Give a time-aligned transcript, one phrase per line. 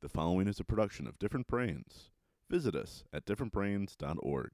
[0.00, 2.10] The following is a production of Different Brains.
[2.48, 4.50] Visit us at differentbrains.org.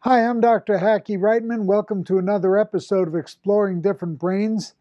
[0.00, 0.78] Hi, I'm Dr.
[0.78, 1.66] Hackie Reitman.
[1.66, 4.74] Welcome to another episode of Exploring Different Brains.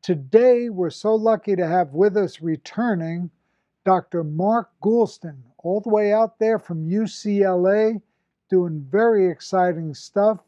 [0.00, 3.28] Today, we're so lucky to have with us returning
[3.84, 4.24] Dr.
[4.24, 8.00] Mark Goulston, all the way out there from UCLA,
[8.48, 10.40] doing very exciting stuff.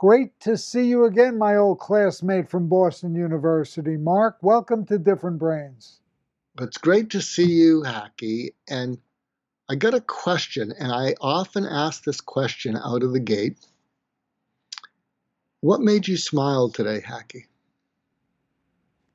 [0.00, 3.98] Great to see you again, my old classmate from Boston University.
[3.98, 6.00] Mark, welcome to Different Brains.
[6.58, 8.54] It's great to see you, Hackie.
[8.66, 8.96] And
[9.68, 13.58] I got a question, and I often ask this question out of the gate.
[15.60, 17.48] What made you smile today, Hackie?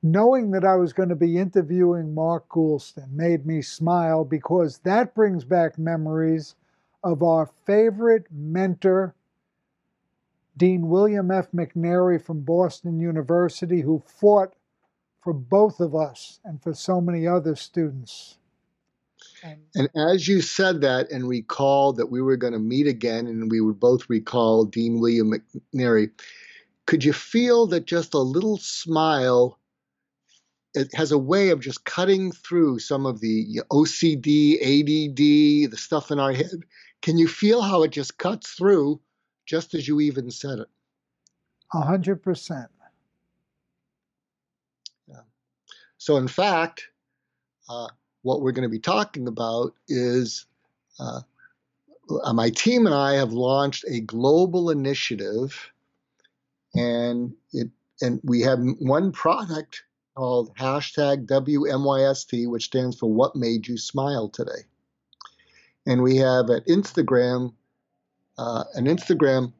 [0.03, 5.15] Knowing that I was going to be interviewing Mark Goulston made me smile because that
[5.15, 6.53] brings back memories
[7.03, 9.15] of our favorite mentor,
[10.57, 11.51] Dean William F.
[11.51, 14.53] McNary from Boston University, who fought
[15.21, 18.37] for both of us and for so many other students.
[19.43, 23.27] And, and as you said that and recalled that we were going to meet again
[23.27, 25.33] and we would both recall Dean William
[25.73, 26.11] McNary,
[26.85, 29.59] could you feel that just a little smile
[30.75, 36.11] it has a way of just cutting through some of the OCD, ADD, the stuff
[36.11, 36.63] in our head.
[37.01, 38.99] Can you feel how it just cuts through
[39.45, 40.67] just as you even said it.
[41.73, 42.69] A hundred percent.
[46.05, 46.87] So, in fact,
[47.67, 47.87] uh,
[48.21, 50.45] what we're going to be talking about is
[50.99, 51.21] uh,
[52.31, 55.71] my team and I have launched a global initiative,
[56.75, 57.69] and it
[58.03, 59.83] and we have one product
[60.15, 64.61] called hashtag WMYST, which stands for What Made You Smile Today.
[65.87, 67.53] And we have at Instagram
[68.37, 69.53] uh, an Instagram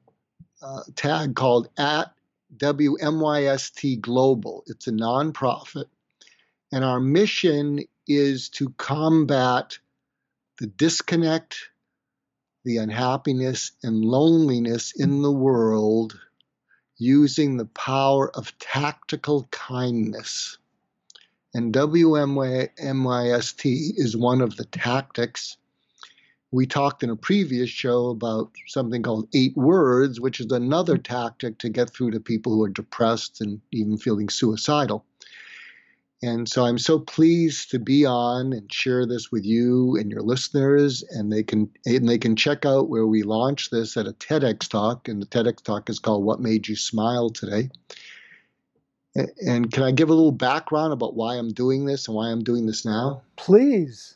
[0.62, 2.12] uh, tag called at
[2.58, 4.64] WMYST Global.
[4.68, 5.86] It's a nonprofit.
[6.72, 9.78] And our mission is to combat
[10.60, 11.70] the disconnect,
[12.64, 16.20] the unhappiness, and loneliness in the world
[16.98, 20.58] using the power of tactical kindness.
[21.54, 23.66] And WMYST
[23.98, 25.58] is one of the tactics
[26.56, 31.58] we talked in a previous show about something called eight words, which is another tactic
[31.58, 35.04] to get through to people who are depressed and even feeling suicidal.
[36.24, 40.22] And so I'm so pleased to be on and share this with you and your
[40.22, 41.04] listeners.
[41.04, 44.70] And they can and they can check out where we launched this at a TEDx
[44.70, 47.70] talk, and the TEDx talk is called "What Made You Smile Today."
[49.46, 52.44] And can I give a little background about why I'm doing this and why I'm
[52.44, 53.24] doing this now?
[53.36, 54.16] Please.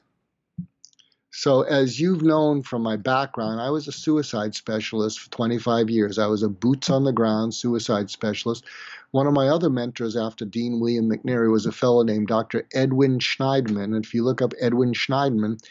[1.40, 6.20] So, as you've known from my background, I was a suicide specialist for 25 years.
[6.20, 8.66] I was a boots on the ground suicide specialist.
[9.12, 12.68] One of my other mentors after Dean William McNary was a fellow named Dr.
[12.74, 13.96] Edwin Shneidman.
[13.96, 15.64] And if you look up Edwin Shneidman,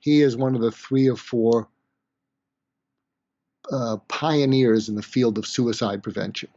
[0.00, 1.66] he is one of the three or four
[3.72, 6.50] uh, pioneers in the field of suicide prevention.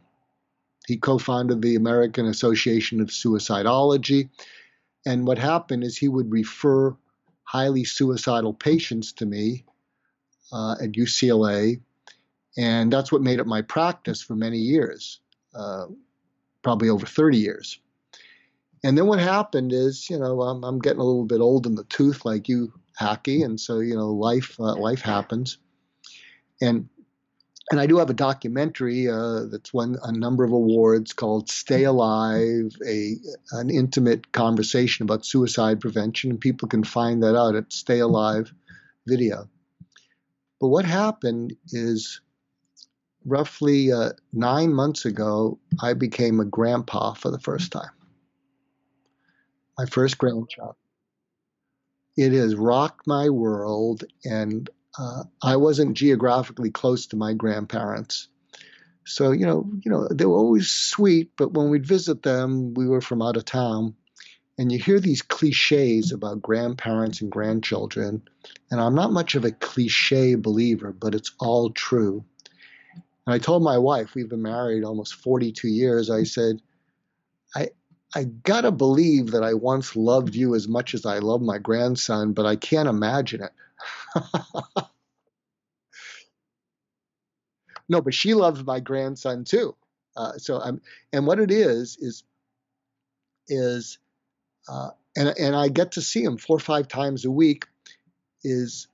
[0.86, 4.28] He co founded the American Association of Suicidology.
[5.06, 6.94] And what happened is he would refer
[7.44, 9.64] highly suicidal patients to me
[10.52, 11.80] uh, at UCLA,
[12.56, 15.20] and that's what made it my practice for many years,
[15.54, 15.86] uh,
[16.62, 17.78] probably over 30 years.
[18.82, 21.74] And then what happened is, you know, I'm, I'm, getting a little bit old in
[21.74, 25.58] the tooth, like you, Hackie, and so you know, life uh, life happens.
[26.62, 26.88] And
[27.70, 31.84] and I do have a documentary uh, that's won a number of awards called "Stay
[31.84, 33.16] Alive," a
[33.52, 38.52] an intimate conversation about suicide prevention, and people can find that out at Stay Alive
[39.06, 39.48] video.
[40.60, 42.20] But what happened is,
[43.24, 47.90] roughly uh, nine months ago, I became a grandpa for the first time.
[49.78, 50.74] My first grandchild.
[52.16, 54.68] It has rocked my world, and
[54.98, 58.28] uh, I wasn't geographically close to my grandparents.
[59.04, 62.86] So, you know, you know, they were always sweet, but when we'd visit them, we
[62.86, 63.94] were from out of town.
[64.58, 68.22] And you hear these cliches about grandparents and grandchildren.
[68.70, 72.24] And I'm not much of a cliche believer, but it's all true.
[73.26, 76.60] And I told my wife, we've been married almost 42 years, I said,
[77.54, 77.68] I,
[78.14, 82.32] I gotta believe that I once loved you as much as I love my grandson,
[82.32, 83.52] but I can't imagine it.
[87.90, 89.74] no, but she loves my grandson too.
[90.16, 90.80] Uh, so I'm,
[91.12, 92.22] and what it is is,
[93.48, 93.98] is,
[94.68, 97.66] uh, and and I get to see him four or five times a week.
[98.44, 98.86] Is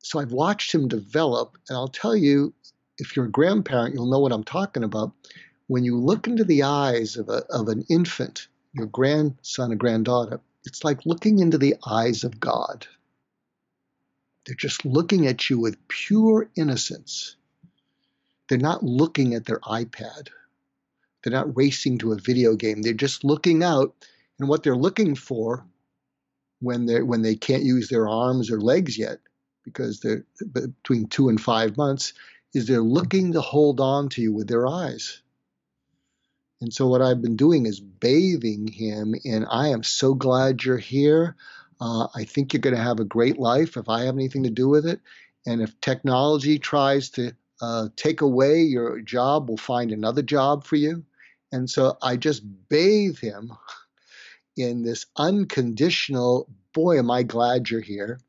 [0.00, 2.52] so I've watched him develop, and I'll tell you,
[2.98, 5.12] if you're a grandparent, you'll know what I'm talking about.
[5.68, 10.40] When you look into the eyes of, a, of an infant, your grandson or granddaughter,
[10.64, 12.86] it's like looking into the eyes of God.
[14.44, 17.36] They're just looking at you with pure innocence.
[18.48, 20.28] They're not looking at their iPad.
[21.22, 22.82] They're not racing to a video game.
[22.82, 23.94] They're just looking out,
[24.38, 25.66] and what they're looking for
[26.60, 29.18] when they when they can't use their arms or legs yet,
[29.64, 32.14] because they're between two and five months,
[32.54, 35.20] is they're looking to hold on to you with their eyes.
[36.60, 40.76] And so what I've been doing is bathing him in, I am so glad you're
[40.76, 41.36] here.
[41.80, 44.50] Uh, I think you're going to have a great life if I have anything to
[44.50, 45.00] do with it.
[45.46, 50.76] And if technology tries to uh, take away your job, we'll find another job for
[50.76, 51.04] you.
[51.50, 53.52] And so I just bathe him
[54.56, 58.20] in this unconditional, boy, am I glad you're here.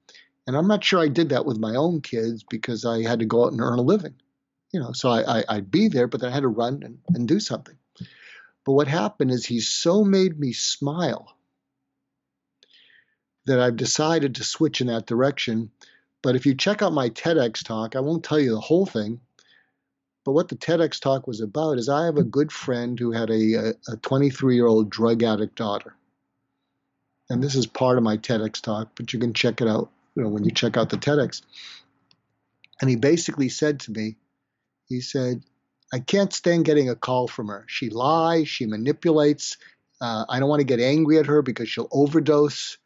[0.48, 3.26] And I'm not sure I did that with my own kids because I had to
[3.26, 4.16] go out and earn a living.
[4.72, 7.28] You know, so I, would be there, but then I had to run and, and
[7.28, 7.76] do something.
[8.66, 11.36] But what happened is he so made me smile
[13.46, 15.72] that I've decided to switch in that direction.
[16.22, 19.22] But if you check out my TEDx talk, I won't tell you the whole thing.
[20.26, 23.30] But what the TEDx talk was about is I have a good friend who had
[23.30, 25.96] a, a 23 year old drug addict daughter.
[27.30, 30.24] And this is part of my TEDx talk, but you can check it out you
[30.24, 31.42] know, when you check out the TEDx.
[32.82, 34.18] And he basically said to me,
[34.88, 35.44] he said,
[35.94, 37.66] I can't stand getting a call from her.
[37.68, 39.58] She lies, she manipulates.
[40.02, 42.78] Uh, I don't want to get angry at her because she'll overdose.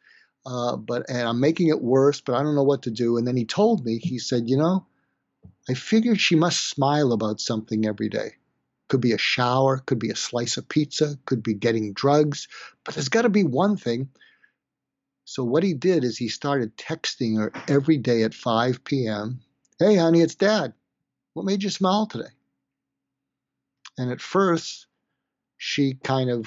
[0.46, 3.16] Uh, but and I'm making it worse, but I don't know what to do.
[3.16, 4.86] And then he told me, he said, you know,
[5.68, 8.34] I figured she must smile about something every day.
[8.88, 12.48] Could be a shower, could be a slice of pizza, could be getting drugs,
[12.84, 14.10] but there's got to be one thing.
[15.24, 19.40] So what he did is he started texting her every day at 5 p.m.
[19.78, 20.74] Hey, honey, it's dad.
[21.32, 22.28] What made you smile today?
[23.96, 24.86] And at first,
[25.56, 26.46] she kind of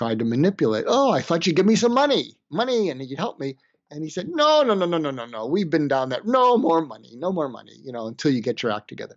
[0.00, 0.86] tried to manipulate.
[0.88, 3.58] Oh, I thought you'd give me some money, money, and you'd help me.
[3.90, 5.44] And he said, No, no, no, no, no, no, no.
[5.44, 6.26] We've been down that.
[6.26, 9.16] No more money, no more money, you know, until you get your act together.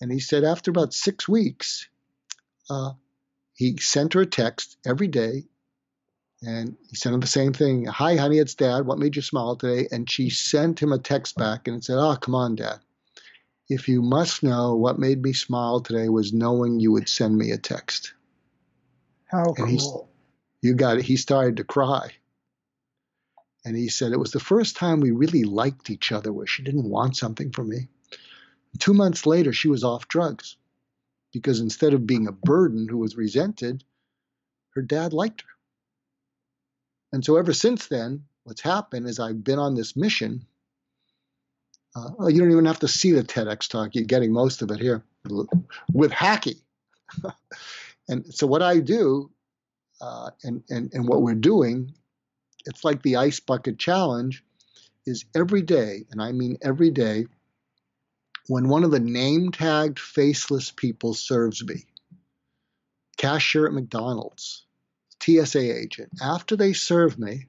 [0.00, 1.86] And he said, after about six weeks,
[2.70, 2.92] uh,
[3.52, 5.44] he sent her a text every day.
[6.40, 8.86] And he sent her the same thing Hi, honey, it's dad.
[8.86, 9.86] What made you smile today?
[9.92, 12.78] And she sent him a text back and said, Oh, come on, dad.
[13.68, 17.50] If you must know, what made me smile today was knowing you would send me
[17.50, 18.14] a text.
[19.28, 20.10] How and cool.
[20.62, 21.04] you got it.
[21.04, 22.12] He started to cry.
[23.64, 26.62] And he said it was the first time we really liked each other where she
[26.62, 27.88] didn't want something from me.
[28.78, 30.56] Two months later, she was off drugs
[31.32, 33.84] because instead of being a burden who was resented,
[34.70, 35.48] her dad liked her.
[37.12, 40.46] And so ever since then, what's happened is I've been on this mission
[41.96, 43.94] uh, you don't even have to see the TEDx talk.
[43.94, 45.02] You're getting most of it here
[45.92, 46.62] with Hackie.
[48.08, 49.30] and so what I do,
[50.00, 51.92] uh, and, and, and what we're doing,
[52.66, 54.44] it's like the ice bucket challenge,
[55.06, 57.26] is every day, and I mean every day,
[58.46, 61.84] when one of the name tagged faceless people serves me,
[63.16, 64.64] cashier at McDonald's,
[65.22, 67.46] TSA agent, after they serve me,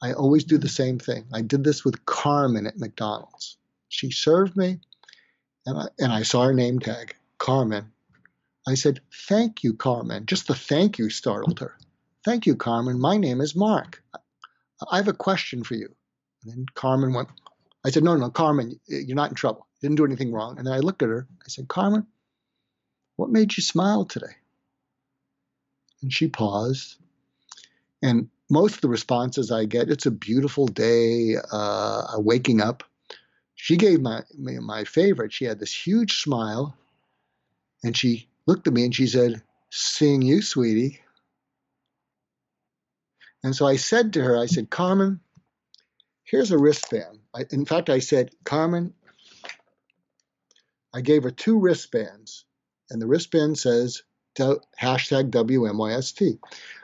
[0.00, 1.26] I always do the same thing.
[1.32, 3.56] I did this with Carmen at McDonald's.
[3.88, 4.78] She served me,
[5.66, 7.92] and I, and I saw her name tag, Carmen.
[8.68, 10.26] I said, Thank you, Carmen.
[10.26, 11.74] Just the thank you startled her.
[12.22, 13.00] Thank you, Carmen.
[13.00, 14.02] My name is Mark.
[14.90, 15.88] I have a question for you.
[16.42, 17.30] And then Carmen went,
[17.86, 19.66] I said, No, no, Carmen, you're not in trouble.
[19.80, 20.58] You didn't do anything wrong.
[20.58, 21.26] And then I looked at her.
[21.40, 22.06] I said, Carmen,
[23.16, 24.36] what made you smile today?
[26.02, 26.96] And she paused.
[28.02, 32.84] And most of the responses I get, it's a beautiful day, uh, waking up.
[33.54, 35.32] She gave my my favorite.
[35.32, 36.76] She had this huge smile,
[37.82, 41.00] and she looked at me and she said, "Seeing you, sweetie."
[43.44, 45.20] And so I said to her, I said, Carmen,
[46.24, 47.20] here's a wristband.
[47.34, 48.94] I, in fact, I said, Carmen,
[50.92, 52.44] I gave her two wristbands,
[52.90, 54.02] and the wristband says
[54.36, 56.38] hashtag WMYST.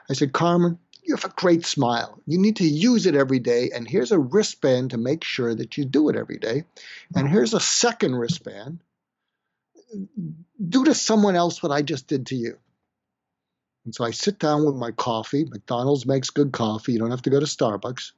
[0.09, 2.19] I said, Carmen, you have a great smile.
[2.25, 3.71] You need to use it every day.
[3.73, 6.63] And here's a wristband to make sure that you do it every day.
[7.15, 8.79] And here's a second wristband.
[10.69, 12.57] Do to someone else what I just did to you.
[13.85, 15.45] And so I sit down with my coffee.
[15.45, 16.93] McDonald's makes good coffee.
[16.93, 18.11] You don't have to go to Starbucks.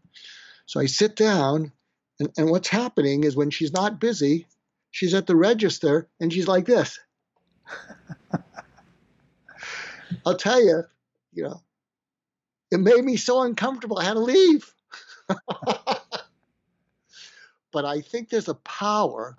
[0.65, 1.71] So I sit down,
[2.19, 4.47] and, and what's happening is when she's not busy,
[4.91, 6.99] she's at the register and she's like this.
[10.25, 10.83] I'll tell you,
[11.33, 11.61] you know,
[12.71, 13.99] it made me so uncomfortable.
[13.99, 14.73] I had to leave.
[17.71, 19.37] but I think there's a power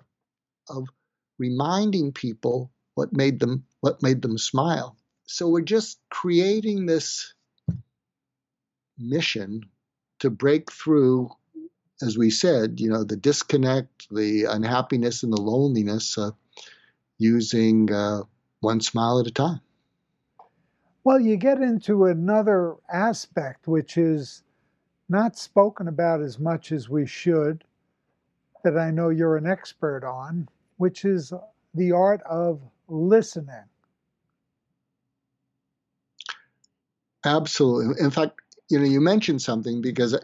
[0.67, 0.87] of
[1.39, 4.95] reminding people what made them what made them smile.
[5.25, 7.33] So we're just creating this
[8.97, 9.63] mission
[10.19, 11.31] to break through,
[12.01, 16.31] as we said, you know, the disconnect, the unhappiness, and the loneliness, uh,
[17.17, 18.23] using uh,
[18.59, 19.61] one smile at a time.
[21.03, 24.43] Well, you get into another aspect, which is
[25.07, 27.63] not spoken about as much as we should,
[28.63, 31.33] that I know you're an expert on, which is
[31.73, 33.65] the art of listening.
[37.25, 38.01] Absolutely.
[38.01, 40.15] In fact, you know, you mentioned something because,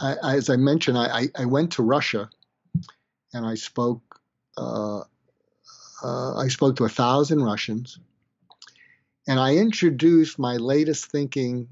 [0.00, 2.28] I, I, as I mentioned, I, I, went to Russia,
[3.32, 4.02] and I spoke.
[4.56, 5.02] Uh,
[6.02, 7.98] uh, I spoke to a thousand Russians,
[9.28, 11.68] and I introduced my latest thinking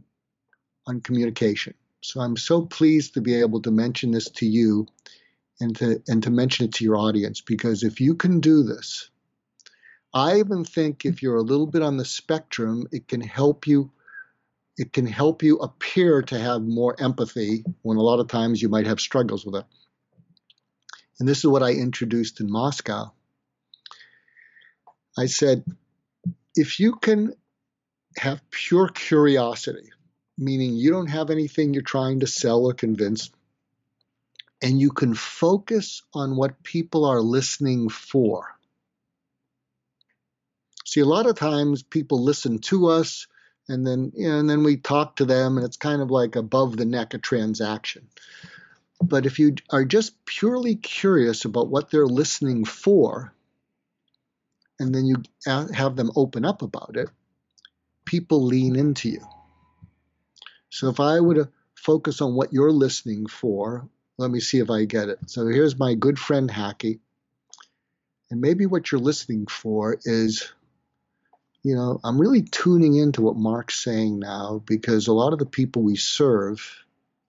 [0.87, 1.75] on communication.
[2.03, 4.87] So I'm so pleased to be able to mention this to you,
[5.61, 9.11] and to and to mention it to your audience because if you can do this,
[10.15, 13.91] I even think if you're a little bit on the spectrum, it can help you
[14.77, 18.69] it can help you appear to have more empathy when a lot of times you
[18.69, 19.65] might have struggles with it.
[21.19, 23.13] And this is what I introduced in Moscow.
[25.19, 25.65] I said,
[26.55, 27.35] if you can
[28.17, 29.91] have pure curiosity,
[30.39, 33.31] meaning you don't have anything you're trying to sell or convince,
[34.63, 38.55] and you can focus on what people are listening for.
[40.85, 43.27] See, a lot of times people listen to us
[43.69, 46.37] and then you know, and then we talk to them and it's kind of like
[46.37, 48.09] above the neck a transaction
[49.01, 53.33] but if you are just purely curious about what they're listening for
[54.81, 57.09] and then you have them open up about it
[58.05, 59.27] people lean into you
[60.71, 64.71] so if i were to focus on what you're listening for let me see if
[64.71, 65.19] i get it.
[65.27, 67.01] So here's my good friend Hackie.
[68.31, 70.53] And maybe what you're listening for is
[71.63, 75.47] you know, I'm really tuning into what Mark's saying now because a lot of the
[75.47, 76.85] people we serve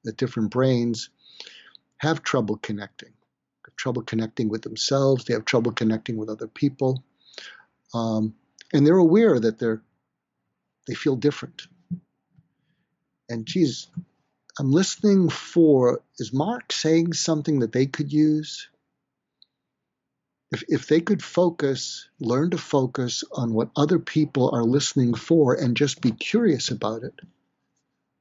[0.08, 1.10] at different brains
[1.98, 3.12] have trouble connecting,
[3.66, 7.04] have trouble connecting with themselves, they have trouble connecting with other people,
[7.94, 8.34] um,
[8.72, 9.82] and they're aware that they're
[10.88, 11.64] they feel different.
[13.28, 13.88] And geez,
[14.60, 18.68] I'm listening for is Mark saying something that they could use?
[20.52, 25.54] if, if they could focus, learn to focus on what other people are listening for
[25.54, 27.14] and just be curious about it,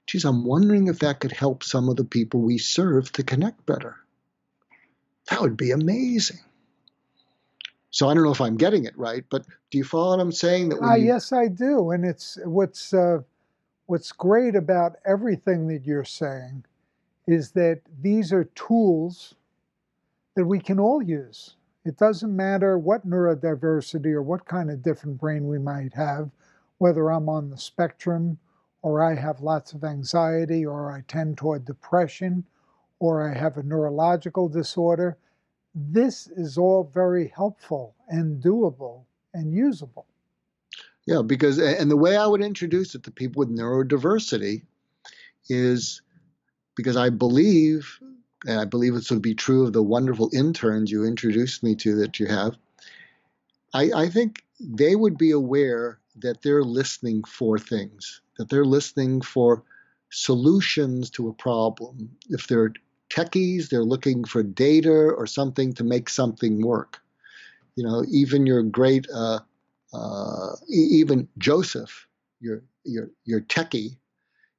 [0.06, 3.64] geez, I'm wondering if that could help some of the people we serve to connect
[3.64, 3.96] better.
[5.30, 6.38] That would be amazing.
[7.90, 10.32] So I don't know if I'm getting it right, but do you follow what I'm
[10.32, 10.70] saying?
[10.70, 11.06] That uh, you...
[11.06, 13.20] yes, I do, and it's what's uh,
[13.88, 16.62] what's great about everything that you're saying
[17.26, 19.34] is that these are tools
[20.36, 21.56] that we can all use.
[21.86, 26.30] It doesn't matter what neurodiversity or what kind of different brain we might have,
[26.76, 28.38] whether I'm on the spectrum
[28.82, 32.44] or I have lots of anxiety or I tend toward depression
[32.98, 35.16] or I have a neurological disorder.
[35.74, 40.04] This is all very helpful and doable and usable.
[41.08, 44.60] Yeah, because, and the way I would introduce it to people with neurodiversity
[45.48, 46.02] is
[46.76, 47.98] because I believe
[48.46, 51.96] and I believe this would be true of the wonderful interns you introduced me to
[51.96, 52.58] that you have,
[53.72, 59.22] I, I think they would be aware that they're listening for things, that they're listening
[59.22, 59.62] for
[60.10, 62.10] solutions to a problem.
[62.28, 62.74] If they're
[63.08, 67.00] techies, they're looking for data or something to make something work.
[67.76, 69.38] You know, even your great, uh,
[69.92, 72.06] uh, even Joseph,
[72.40, 73.96] your your your techie,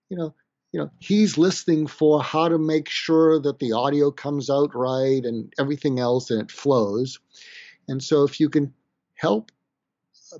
[0.09, 0.33] you know,
[0.71, 5.25] you know he's listening for how to make sure that the audio comes out right
[5.25, 7.19] and everything else and it flows.
[7.87, 8.73] And so if you can
[9.15, 9.51] help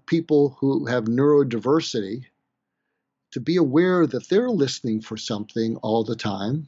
[0.08, 2.26] people who have neurodiversity
[3.32, 6.68] to be aware that they're listening for something all the time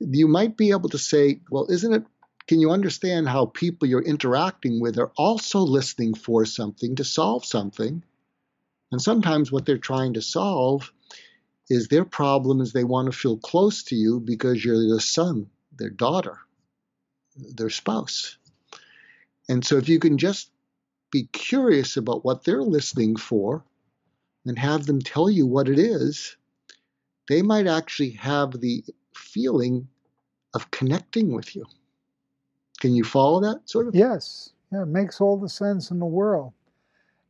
[0.00, 2.04] you might be able to say well isn't it
[2.50, 7.44] can you understand how people you're interacting with are also listening for something to solve
[7.44, 8.02] something
[8.90, 10.92] and sometimes what they're trying to solve
[11.68, 15.48] is their problem is they want to feel close to you because you're their son,
[15.78, 16.38] their daughter,
[17.36, 18.36] their spouse.
[19.48, 20.50] And so if you can just
[21.12, 23.62] be curious about what they're listening for
[24.44, 26.36] and have them tell you what it is,
[27.28, 28.82] they might actually have the
[29.14, 29.86] feeling
[30.52, 31.64] of connecting with you.
[32.80, 33.94] Can you follow that sort of?
[33.94, 34.50] Yes.
[34.72, 36.52] Yeah, it makes all the sense in the world.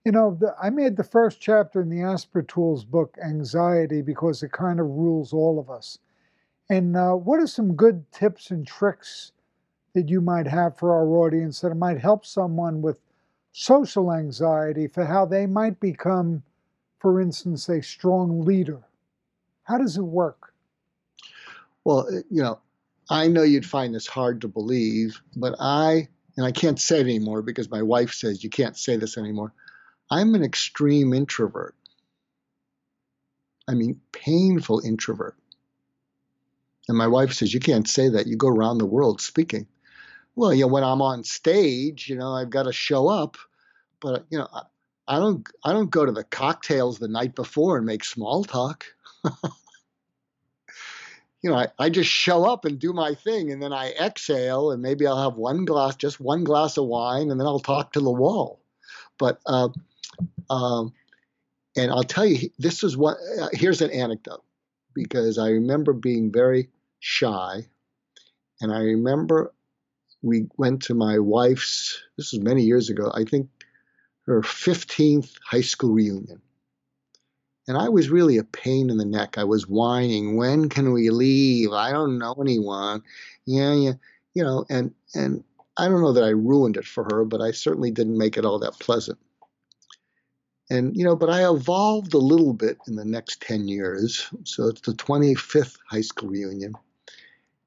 [0.04, 4.52] You know, the, I made the first chapter in the Aspertools book, Anxiety, because it
[4.52, 5.99] kind of rules all of us.
[6.71, 9.33] And uh, what are some good tips and tricks
[9.92, 13.00] that you might have for our audience that might help someone with
[13.52, 16.42] social anxiety for how they might become,
[16.99, 18.80] for instance, a strong leader?
[19.64, 20.54] How does it work?
[21.85, 22.61] Well, you know,
[23.11, 27.07] I know you'd find this hard to believe, but I, and I can't say it
[27.07, 29.52] anymore because my wife says you can't say this anymore.
[30.11, 31.75] I'm an extreme introvert.
[33.69, 35.37] I mean, painful introvert.
[36.88, 38.26] And my wife says, You can't say that.
[38.26, 39.67] You go around the world speaking.
[40.35, 43.37] Well, you know, when I'm on stage, you know, I've got to show up.
[44.00, 44.62] But, you know, I,
[45.07, 48.87] I don't I don't go to the cocktails the night before and make small talk.
[51.42, 54.70] you know, I, I just show up and do my thing and then I exhale
[54.70, 57.92] and maybe I'll have one glass, just one glass of wine, and then I'll talk
[57.92, 58.61] to the wall.
[59.18, 59.68] But uh,
[60.49, 60.92] um,
[61.76, 63.16] and I'll tell you, this is what.
[63.40, 64.42] Uh, here's an anecdote
[64.94, 66.68] because I remember being very
[66.99, 67.66] shy,
[68.61, 69.52] and I remember
[70.23, 72.02] we went to my wife's.
[72.16, 73.11] This was many years ago.
[73.14, 73.49] I think
[74.26, 76.42] her 15th high school reunion.
[77.71, 79.39] And I was really a pain in the neck.
[79.39, 81.71] I was whining, when can we leave?
[81.71, 83.05] I don't know anyone.
[83.47, 83.93] Yeah, yeah,
[84.35, 85.45] you know, and and
[85.77, 88.45] I don't know that I ruined it for her, but I certainly didn't make it
[88.45, 89.21] all that pleasant.
[90.69, 94.29] And, you know, but I evolved a little bit in the next 10 years.
[94.43, 96.75] So it's the 25th high school reunion.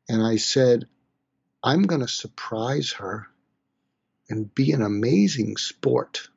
[0.10, 0.86] And I said,
[1.64, 3.28] I'm going to surprise her
[4.30, 6.28] and be an amazing sport.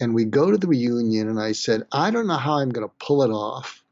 [0.00, 2.88] And we go to the reunion, and I said, I don't know how I'm going
[2.88, 3.84] to pull it off,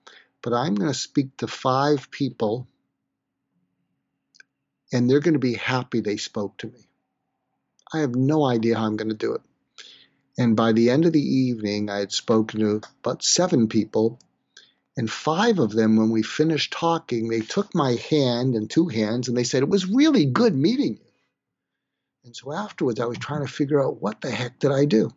[0.43, 2.67] but I'm going to speak to five people,
[4.93, 6.89] and they're going to be happy they spoke to me.
[7.93, 9.43] I have no idea how I'm going to do it.
[10.39, 14.21] And by the end of the evening, I had spoken to about seven people.
[14.97, 19.29] And five of them, when we finished talking, they took my hand and two hands
[19.29, 21.09] and they said, It was really good meeting you.
[22.25, 25.11] And so afterwards, I was trying to figure out what the heck did I do?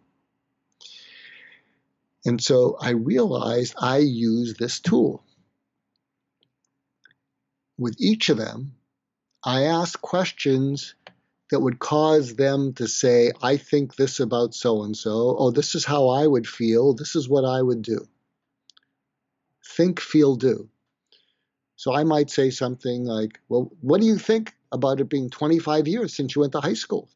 [2.25, 5.23] And so I realized I use this tool.
[7.77, 8.75] With each of them,
[9.43, 10.93] I ask questions
[11.49, 15.35] that would cause them to say, I think this about so and so.
[15.37, 16.93] Oh, this is how I would feel.
[16.93, 18.07] This is what I would do.
[19.75, 20.69] Think, feel, do.
[21.75, 25.87] So I might say something like, Well, what do you think about it being 25
[25.87, 27.09] years since you went to high school?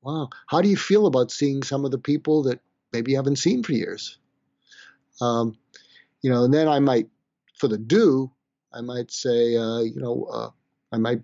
[0.00, 0.30] Wow.
[0.48, 2.60] How do you feel about seeing some of the people that
[2.92, 4.18] maybe you haven't seen for years?
[5.20, 5.56] Um,
[6.20, 7.08] you know, and then I might,
[7.56, 8.30] for the do,
[8.72, 10.50] I might say, uh, you know, uh,
[10.92, 11.22] I might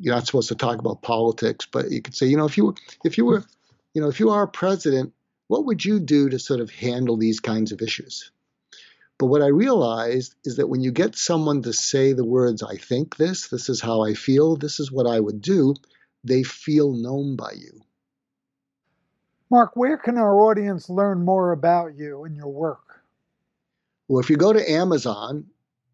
[0.00, 2.66] you're not supposed to talk about politics, but you could say, you know, if you
[2.66, 2.74] were,
[3.04, 3.44] if you were,
[3.94, 5.12] you know, if you are president,
[5.48, 8.30] what would you do to sort of handle these kinds of issues?
[9.18, 12.76] But what I realized is that when you get someone to say the words, I
[12.76, 15.74] think this, this is how I feel, this is what I would do,
[16.22, 17.80] they feel known by you.
[19.50, 23.02] Mark, where can our audience learn more about you and your work?
[24.06, 25.46] Well, if you go to Amazon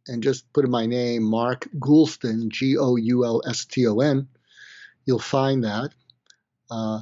[0.08, 4.00] and just put in my name, Mark Goulston, G O U L S T O
[4.00, 4.28] N,
[5.06, 5.90] you'll find that.
[6.70, 7.00] Uh,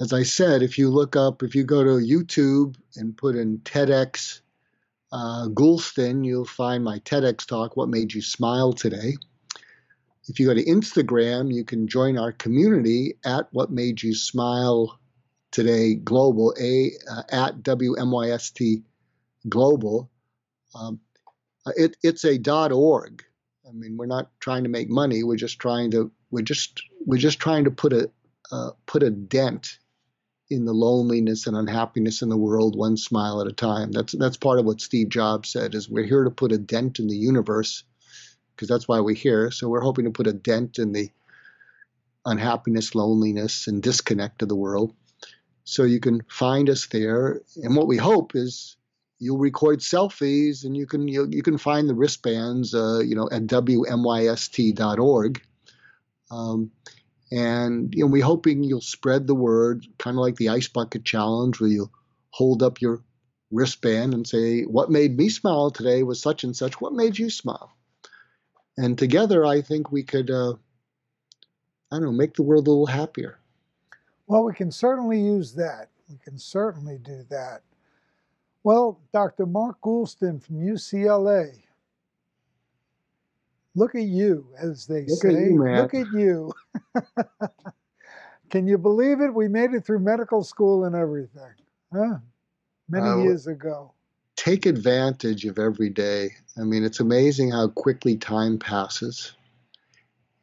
[0.00, 3.58] as I said, if you look up, if you go to YouTube and put in
[3.58, 4.40] TEDx
[5.12, 9.14] uh, Goulston, you'll find my TEDx talk, What Made You Smile Today.
[10.28, 14.98] If you go to Instagram, you can join our community at What Made You Smile
[15.52, 18.82] Today Global, a uh, at WMYST
[19.48, 20.10] Global.
[20.74, 21.00] Um,
[21.66, 23.22] uh, it, it's a dot .org.
[23.68, 25.22] I mean, we're not trying to make money.
[25.22, 28.10] We're just trying to we're just we're just trying to put a
[28.50, 29.78] uh, put a dent
[30.50, 33.92] in the loneliness and unhappiness in the world, one smile at a time.
[33.92, 35.74] That's that's part of what Steve Jobs said.
[35.74, 37.84] Is we're here to put a dent in the universe
[38.54, 39.50] because that's why we're here.
[39.50, 41.10] So we're hoping to put a dent in the
[42.24, 44.94] unhappiness, loneliness, and disconnect of the world.
[45.64, 47.40] So you can find us there.
[47.62, 48.76] And what we hope is
[49.22, 53.28] you'll record selfies and you can you, you can find the wristbands uh, you know
[53.30, 53.82] at wmyst.org
[56.32, 56.72] um,
[57.30, 61.04] and you know we're hoping you'll spread the word kind of like the ice bucket
[61.04, 61.88] challenge where you
[62.30, 63.00] hold up your
[63.52, 66.80] wristband and say what made me smile today was such and such.
[66.80, 67.70] What made you smile?
[68.76, 70.54] And together i think we could uh,
[71.92, 73.38] i don't know make the world a little happier
[74.32, 77.62] well we can certainly use that we can certainly do that
[78.64, 79.46] well, Dr.
[79.46, 81.60] Mark Goulston from UCLA,
[83.74, 85.28] look at you, as they look say.
[85.30, 86.52] At you, look at you.
[88.50, 89.34] Can you believe it?
[89.34, 91.54] We made it through medical school and everything,
[91.92, 92.18] huh?
[92.88, 93.92] Many uh, years ago.
[94.36, 96.30] Take advantage of every day.
[96.58, 99.32] I mean, it's amazing how quickly time passes.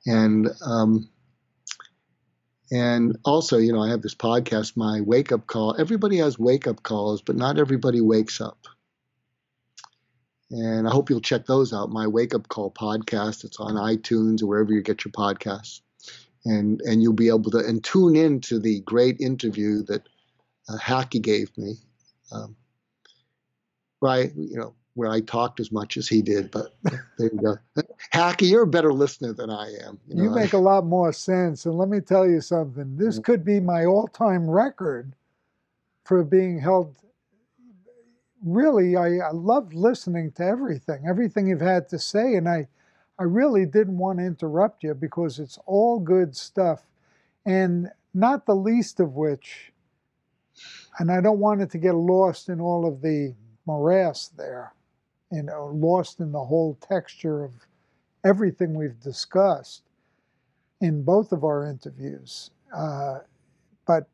[0.07, 1.07] And um,
[2.71, 5.75] And also, you know, I have this podcast, my wake up call.
[5.79, 8.67] Everybody has wake up calls, but not everybody wakes up.
[10.51, 11.89] And I hope you'll check those out.
[11.89, 13.43] My wake up call podcast.
[13.43, 15.81] It's on iTunes or wherever you get your podcasts.
[16.45, 20.07] And and you'll be able to and tune in to the great interview that
[20.69, 21.75] uh, Hackie gave me.
[22.31, 22.55] Um,
[24.01, 26.75] right, you know, where I talked as much as he did, but
[27.17, 27.83] there you go.
[28.11, 29.97] Hackie, you're a better listener than I am.
[30.07, 31.65] You, know, you make a lot more sense.
[31.65, 32.97] And let me tell you something.
[32.97, 35.13] This could be my all-time record
[36.03, 36.95] for being held
[38.43, 42.67] really, I, I love listening to everything, everything you've had to say, and I,
[43.17, 46.83] I really didn't want to interrupt you because it's all good stuff,
[47.45, 49.71] and not the least of which,
[50.99, 53.35] and I don't want it to get lost in all of the
[53.65, 54.73] morass there,
[55.31, 57.51] you know, lost in the whole texture of
[58.23, 59.83] everything we've discussed
[60.81, 62.51] in both of our interviews.
[62.75, 63.19] Uh,
[63.85, 64.07] but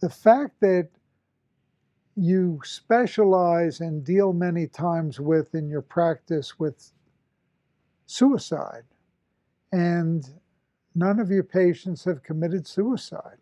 [0.00, 0.88] the fact that
[2.16, 6.92] you specialize and deal many times with in your practice with
[8.06, 8.84] suicide.
[9.72, 10.28] And
[10.94, 13.38] none of your patients have committed suicide.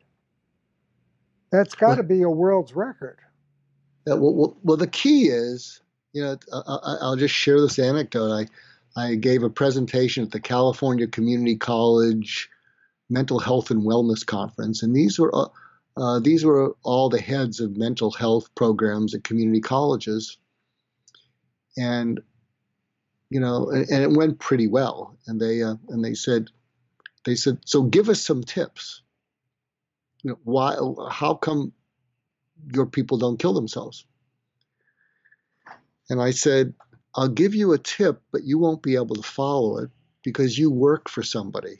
[1.50, 3.18] That's got to be a world's record.
[4.06, 5.80] Yeah, well, well, well, the key is,
[6.12, 8.48] you know, I, I'll just share this anecdote.
[8.96, 12.48] I, I gave a presentation at the California Community College
[13.08, 15.48] Mental Health and Wellness Conference, and these were uh,
[15.96, 20.38] uh, these were all the heads of mental health programs at community colleges.
[21.76, 22.20] And,
[23.28, 25.18] you know, and, and it went pretty well.
[25.26, 26.48] And they, uh, and they said,
[27.24, 29.02] they said, so give us some tips.
[30.22, 30.76] You know, why,
[31.10, 31.72] how come
[32.72, 34.06] your people don't kill themselves?
[36.10, 36.74] And I said,
[37.14, 39.90] I'll give you a tip, but you won't be able to follow it
[40.22, 41.78] because you work for somebody.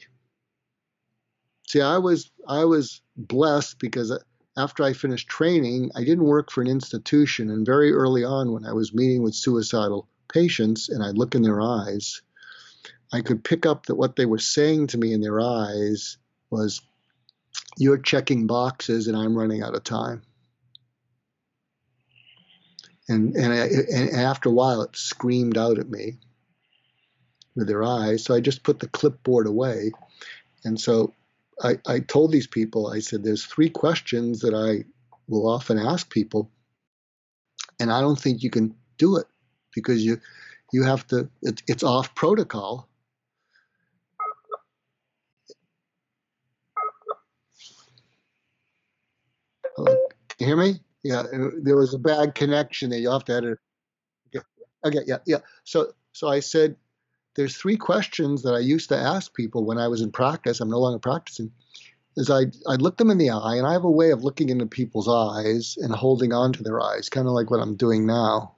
[1.69, 4.19] See, I was I was blessed because uh,
[4.57, 7.51] after I finished training, I didn't work for an institution.
[7.51, 11.43] And very early on, when I was meeting with suicidal patients and I'd look in
[11.43, 12.23] their eyes,
[13.13, 16.19] I could pick up that what they were saying to me in their eyes
[16.51, 16.81] was,
[17.79, 20.23] You're checking boxes and I'm running out of time.
[23.11, 26.19] And, and, I, and after a while, it screamed out at me
[27.57, 28.25] with their eyes.
[28.25, 29.91] So I just put the clipboard away.
[30.65, 31.13] And so
[31.63, 34.85] I, I told these people, I said, there's three questions that I
[35.29, 36.51] will often ask people,
[37.79, 39.27] and I don't think you can do it
[39.75, 40.21] because you
[40.73, 41.29] you have to.
[41.43, 42.89] It, it's off protocol.
[49.77, 49.97] Hello,
[50.29, 50.81] can you hear me?
[51.03, 51.23] Yeah,
[51.63, 52.99] there was a bad connection there.
[52.99, 53.59] You have to edit.
[54.29, 54.45] Okay,
[54.85, 55.39] okay, yeah, yeah.
[55.65, 56.77] So so I said
[57.37, 60.61] there's three questions that I used to ask people when I was in practice.
[60.61, 61.53] I'm no longer practicing.
[62.17, 64.49] Is I I look them in the eye, and I have a way of looking
[64.51, 68.05] into people's eyes and holding on to their eyes, kind of like what I'm doing
[68.05, 68.57] now,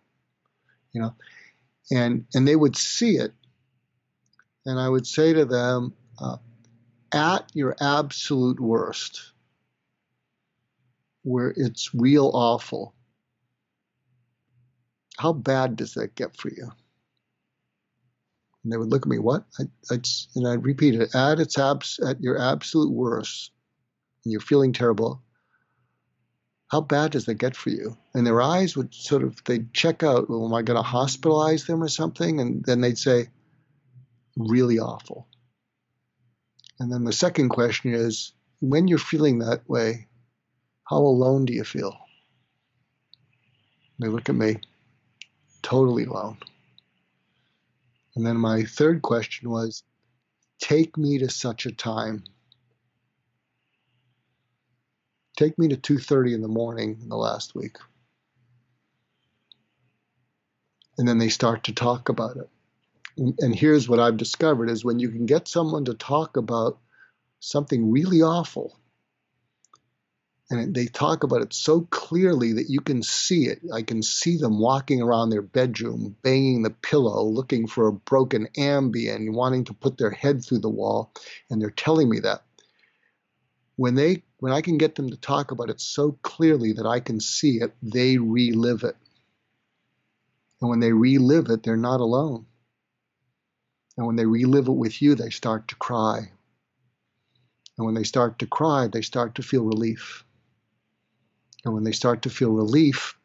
[0.92, 1.14] you know,
[1.90, 3.32] and and they would see it,
[4.64, 6.38] and I would say to them, uh,
[7.12, 9.31] at your absolute worst,
[11.22, 12.94] where it's real awful,
[15.16, 16.70] how bad does that get for you?
[18.62, 19.44] And they would look at me, what?
[19.58, 20.06] I, I'd,
[20.36, 23.50] and I'd repeat it, at its abs, at your absolute worst,
[24.24, 25.22] and you're feeling terrible,
[26.68, 27.98] how bad does that get for you?
[28.14, 31.66] And their eyes would sort of, they'd check out, well, am I going to hospitalize
[31.66, 32.40] them or something?
[32.40, 33.28] And then they'd say,
[34.36, 35.28] really awful.
[36.80, 40.06] And then the second question is, when you're feeling that way,
[40.92, 41.96] how alone do you feel?
[43.98, 44.56] They look at me,
[45.62, 46.36] totally alone.
[48.14, 49.84] And then my third question was,
[50.58, 52.24] take me to such a time.
[55.38, 57.78] Take me to 2:30 in the morning in the last week.
[60.98, 62.50] And then they start to talk about it.
[63.16, 66.78] And here's what I've discovered is when you can get someone to talk about
[67.40, 68.78] something really awful
[70.52, 73.60] and they talk about it so clearly that you can see it.
[73.72, 78.46] I can see them walking around their bedroom, banging the pillow, looking for a broken
[78.58, 81.10] Ambien, wanting to put their head through the wall,
[81.48, 82.42] and they're telling me that.
[83.76, 87.00] When they when I can get them to talk about it so clearly that I
[87.00, 88.96] can see it, they relive it.
[90.60, 92.44] And when they relive it, they're not alone.
[93.96, 96.30] And when they relive it with you, they start to cry.
[97.78, 100.24] And when they start to cry, they start to feel relief.
[101.64, 103.16] And when they start to feel relief,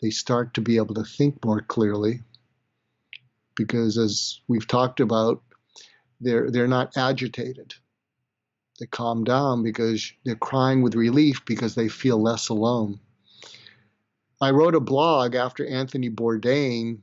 [0.00, 2.20] they start to be able to think more clearly.
[3.56, 5.42] Because as we've talked about,
[6.20, 7.74] they're they're not agitated.
[8.80, 12.98] they calm down because they're crying with relief because they feel less alone.
[14.40, 16.98] I wrote a blog after Anthony Bourdain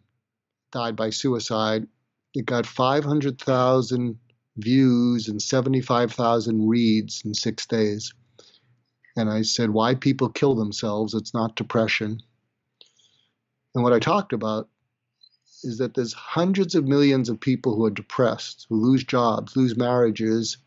[0.71, 1.87] died by suicide.
[2.33, 4.19] It got 500,000
[4.57, 8.13] views and 75,000 reads in six days.
[9.15, 11.13] And I said, Why people kill themselves?
[11.13, 12.21] It's not depression.
[13.75, 14.69] And what I talked about
[15.63, 19.77] is that there's hundreds of millions of people who are depressed, who lose jobs, lose
[19.77, 20.57] marriages,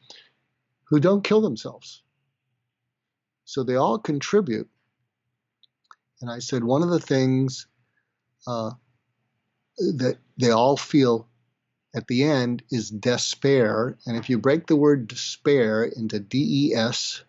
[0.85, 2.03] who don't kill themselves.
[3.45, 4.69] So they all contribute.
[6.21, 7.67] And I said, one of the things
[8.47, 8.71] uh,
[9.79, 11.29] that they all feel
[11.95, 13.99] at the end is despair.
[14.07, 17.23] And if you break the word despair into D E S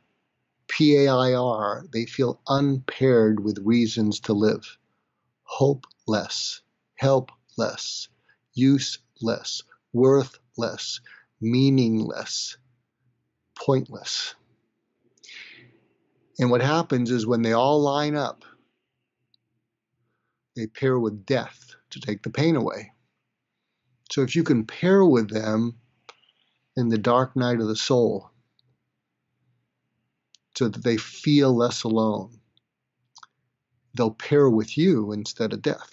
[0.75, 4.77] P A I R, they feel unpaired with reasons to live,
[5.43, 6.61] hopeless,
[6.95, 8.09] helpless,
[8.53, 10.99] useless, worthless,
[11.39, 12.57] meaningless,
[13.55, 14.35] pointless.
[16.39, 18.43] And what happens is when they all line up,
[20.57, 22.91] they pair with death to take the pain away.
[24.11, 25.77] So if you can pair with them
[26.75, 28.29] in the dark night of the soul,
[30.57, 32.39] so that they feel less alone,
[33.93, 35.89] they'll pair with you instead of death.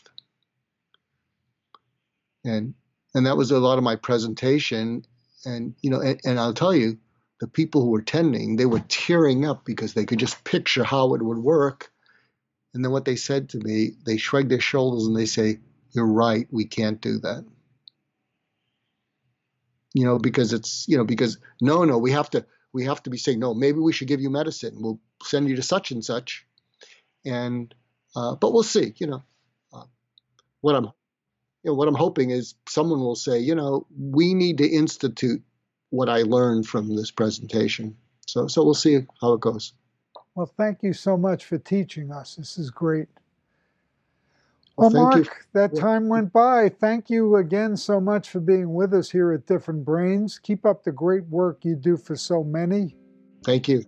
[2.44, 2.74] And
[3.14, 5.04] and that was a lot of my presentation.
[5.44, 6.98] And you know, and, and I'll tell you,
[7.40, 11.14] the people who were attending, they were tearing up because they could just picture how
[11.14, 11.90] it would work.
[12.74, 15.58] And then what they said to me, they shrugged their shoulders and they say,
[15.90, 17.44] You're right, we can't do that.
[19.94, 23.10] You know, because it's, you know, because no, no, we have to we have to
[23.10, 24.76] be saying, no, maybe we should give you medicine.
[24.78, 26.46] We'll send you to such and such.
[27.24, 27.74] And
[28.16, 29.22] uh, but we'll see, you know.
[29.72, 29.84] Uh,
[30.60, 30.84] what I'm
[31.64, 35.42] you know, what I'm hoping is someone will say, you know, we need to institute
[35.90, 37.96] what I learned from this presentation.
[38.26, 39.72] So, so we'll see how it goes.
[40.34, 42.36] Well, thank you so much for teaching us.
[42.36, 43.08] This is great.
[44.82, 45.30] Well, well Mark, you.
[45.52, 46.68] that time went by.
[46.68, 50.40] Thank you again so much for being with us here at Different Brains.
[50.42, 52.96] Keep up the great work you do for so many.
[53.44, 53.84] Thank you.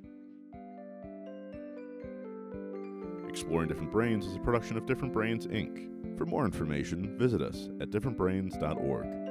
[3.28, 6.16] Exploring Different Brains is a production of Different Brains, Inc.
[6.16, 9.23] For more information, visit us at differentbrains.org.